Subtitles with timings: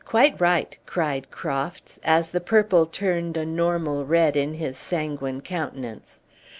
[0.03, 6.23] Quite right!" cried Crofts, as the purple turned a normal red in his sanguine countenance.